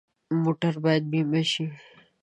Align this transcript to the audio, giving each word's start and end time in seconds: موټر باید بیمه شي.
موټر 0.43 0.73
باید 0.83 1.03
بیمه 1.11 1.41
شي. 1.51 1.65